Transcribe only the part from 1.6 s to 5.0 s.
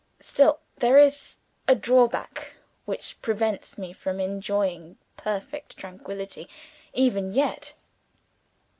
a drawback which prevents me from enjoying